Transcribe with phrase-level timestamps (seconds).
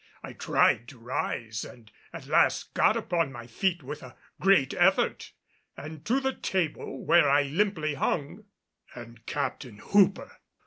[0.23, 5.31] I tried to rise and at last got upon my feet with a great effort,
[5.77, 8.45] and to the table, where I limply hung.
[8.95, 10.37] And Captain Hooper!